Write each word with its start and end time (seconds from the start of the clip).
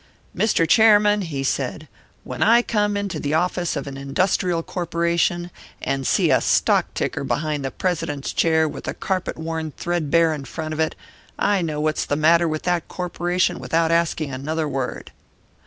'Mr. 0.35 0.67
Chairman,' 0.67 1.21
he 1.21 1.43
said, 1.43 1.87
'when 2.23 2.41
I 2.41 2.63
come 2.63 2.97
into 2.97 3.19
the 3.19 3.35
office 3.35 3.75
of 3.75 3.85
an 3.85 3.97
industrial 3.97 4.63
corporation, 4.63 5.51
and 5.79 6.07
see 6.07 6.31
a 6.31 6.41
stock 6.41 6.91
ticker 6.95 7.23
behind 7.23 7.63
the 7.63 7.69
president's 7.69 8.33
chair 8.33 8.67
with 8.67 8.85
the 8.85 8.95
carpet 8.95 9.37
worn 9.37 9.73
threadbare 9.77 10.33
in 10.33 10.45
front 10.45 10.73
of 10.73 10.79
it, 10.79 10.95
I 11.37 11.61
know 11.61 11.79
what's 11.79 12.05
the 12.05 12.15
matter 12.15 12.47
with 12.47 12.63
that 12.63 12.87
corporation 12.87 13.59
without 13.59 13.91
asking 13.91 14.33
another 14.33 14.67
word.'" 14.67 15.11